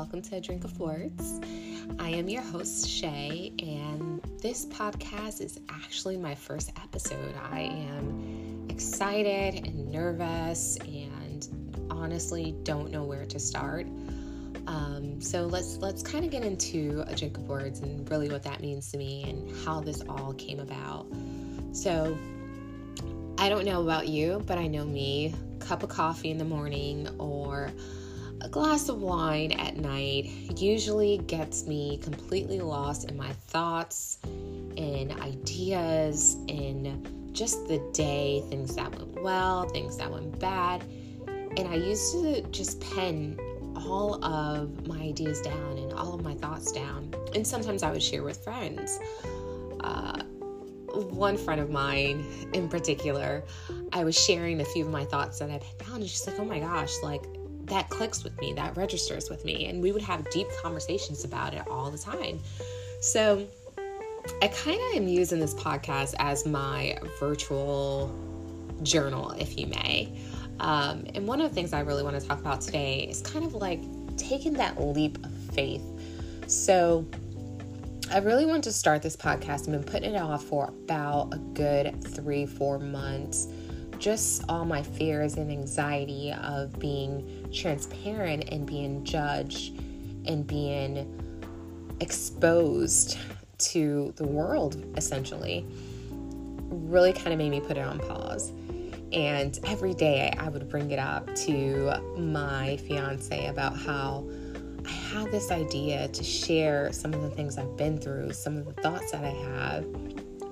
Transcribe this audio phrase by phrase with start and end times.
[0.00, 1.40] welcome to A Drink of Words.
[1.98, 7.34] I am your host, Shay, and this podcast is actually my first episode.
[7.52, 11.46] I am excited and nervous and
[11.90, 13.88] honestly don't know where to start.
[14.66, 18.42] Um, so let's let's kind of get into a drink of words and really what
[18.44, 21.08] that means to me and how this all came about.
[21.72, 22.16] So
[23.36, 25.34] I don't know about you, but I know me.
[25.58, 27.70] Cup of coffee in the morning or
[28.42, 30.26] a glass of wine at night
[30.56, 38.74] usually gets me completely lost in my thoughts and ideas in just the day, things
[38.76, 40.82] that went well, things that went bad.
[41.56, 43.38] And I used to just pen
[43.76, 47.14] all of my ideas down and all of my thoughts down.
[47.34, 48.98] And sometimes I would share with friends.
[49.80, 50.22] Uh,
[50.92, 53.44] one friend of mine in particular,
[53.92, 56.38] I was sharing a few of my thoughts that I put down, and she's like,
[56.38, 57.24] "Oh my gosh, like
[57.70, 61.54] that clicks with me, that registers with me," and we would have deep conversations about
[61.54, 62.38] it all the time.
[63.00, 63.46] So,
[64.42, 68.14] I kind of am using this podcast as my virtual
[68.82, 70.12] journal, if you may.
[70.60, 73.44] Um, and one of the things I really want to talk about today is kind
[73.44, 73.80] of like
[74.18, 75.82] taking that leap of faith.
[76.46, 77.06] So,
[78.12, 79.60] I really want to start this podcast.
[79.60, 83.46] I've been putting it off for about a good three, four months.
[84.00, 89.78] Just all my fears and anxiety of being transparent and being judged
[90.26, 91.06] and being
[92.00, 93.18] exposed
[93.58, 95.66] to the world, essentially,
[96.70, 98.52] really kind of made me put it on pause.
[99.12, 104.26] And every day I would bring it up to my fiance about how
[104.86, 108.64] I had this idea to share some of the things I've been through, some of
[108.64, 109.84] the thoughts that I have,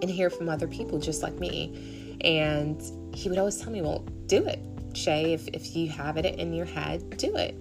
[0.00, 2.16] and hear from other people just like me.
[2.22, 2.80] And
[3.14, 4.60] he would always tell me, Well, do it,
[4.94, 5.32] Shay.
[5.32, 7.54] If, if you have it in your head, do it.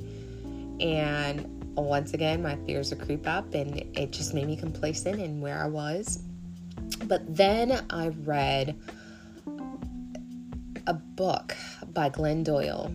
[0.81, 1.45] And
[1.75, 5.63] once again, my fears would creep up, and it just made me complacent in where
[5.63, 6.21] I was.
[7.05, 8.75] But then I read
[10.87, 11.55] a book
[11.93, 12.93] by Glennon Doyle,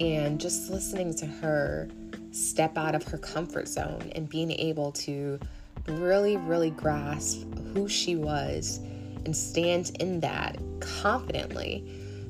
[0.00, 1.88] and just listening to her
[2.30, 5.38] step out of her comfort zone and being able to
[5.86, 7.42] really, really grasp
[7.72, 8.80] who she was
[9.24, 11.84] and stand in that confidently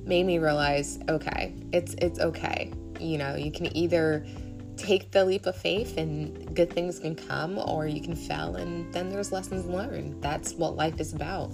[0.04, 2.72] made me realize okay it's it's okay.
[3.00, 4.26] You know you can either
[4.76, 8.92] take the leap of faith and good things can come or you can fail and
[8.94, 10.22] then there's lessons learned.
[10.22, 11.52] That's what life is about.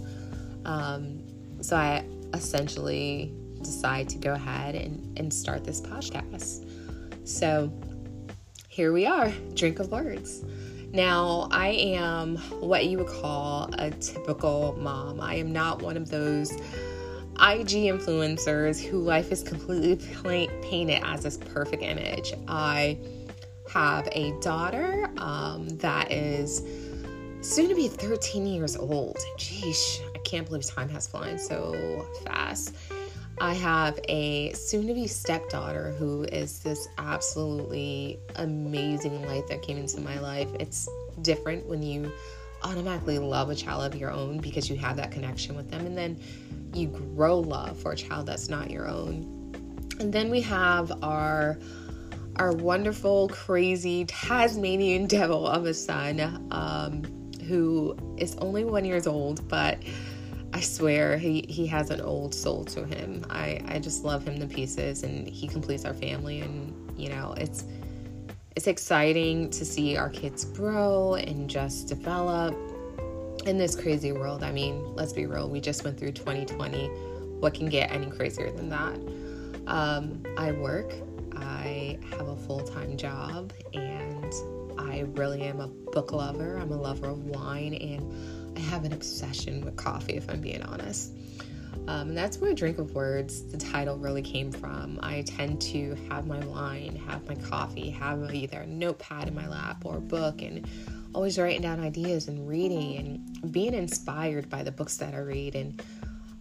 [0.65, 1.23] Um,
[1.61, 6.69] so i essentially decide to go ahead and, and start this podcast.
[7.27, 7.73] So
[8.69, 10.45] here we are, drink of words.
[10.95, 15.21] Now, I am what you would call a typical mom.
[15.21, 19.97] I am not one of those IG influencers who life is completely
[20.63, 22.33] painted as this perfect image.
[22.47, 22.97] I
[23.73, 26.63] have a daughter um, that is
[27.41, 29.19] soon to be 13 years old.
[29.37, 32.73] Jeez, I can't believe time has flown so fast.
[33.41, 39.77] I have a soon to be stepdaughter who is this absolutely amazing light that came
[39.77, 40.49] into my life.
[40.61, 40.89] It's
[41.23, 42.13] different when you
[42.63, 45.99] automatically love a child of your own because you have that connection with them, and
[45.99, 46.21] then
[46.73, 49.53] you grow love for a child that's not your own.
[50.01, 51.59] And then we have our
[52.37, 57.03] our wonderful, crazy Tasmanian devil of a son um,
[57.47, 59.79] who is only one years old, but
[60.55, 63.27] I swear he, he has an old soul to him.
[63.29, 67.35] I, I just love him to pieces and he completes our family and you know
[67.37, 67.65] it's
[68.55, 72.55] it's exciting to see our kids grow and just develop
[73.47, 74.45] in this crazy world.
[74.45, 76.87] I mean, let's be real, we just went through 2020.
[77.41, 78.95] What can get any crazier than that?
[79.67, 80.93] Um, I work,
[81.35, 84.33] I have a full time job, and
[84.79, 86.57] I really am a book lover.
[86.57, 90.63] I'm a lover of wine and I have an obsession with coffee, if I'm being
[90.63, 91.13] honest.
[91.87, 94.99] Um, and that's where Drink of Words, the title really came from.
[95.03, 99.47] I tend to have my wine, have my coffee, have either a notepad in my
[99.47, 100.67] lap or a book, and
[101.15, 102.97] always writing down ideas and reading
[103.43, 105.55] and being inspired by the books that I read.
[105.55, 105.83] And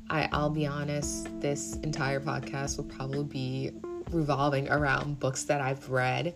[0.10, 3.72] I, I'll be honest, this entire podcast will probably be
[4.12, 6.34] revolving around books that I've read.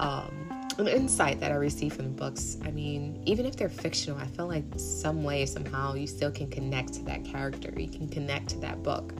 [0.00, 2.56] Um, an insight that I receive from books.
[2.64, 6.48] I mean, even if they're fictional, I feel like some way, somehow, you still can
[6.48, 7.72] connect to that character.
[7.76, 9.12] You can connect to that book.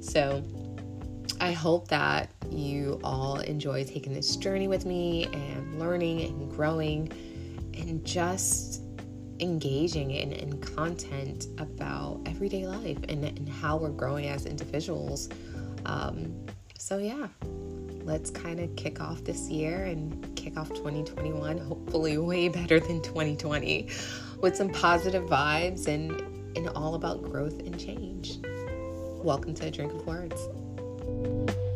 [0.00, 0.42] So
[1.40, 7.12] I hope that you all enjoy taking this journey with me and learning and growing
[7.74, 8.82] and just
[9.40, 15.28] engaging in, in content about everyday life and, and how we're growing as individuals.
[15.86, 16.44] Um,
[16.80, 17.26] so, yeah,
[18.04, 23.02] let's kind of kick off this year and kick off 2021, hopefully, way better than
[23.02, 23.88] 2020
[24.40, 26.12] with some positive vibes and,
[26.56, 28.38] and all about growth and change.
[29.24, 31.67] Welcome to A Drink of Words.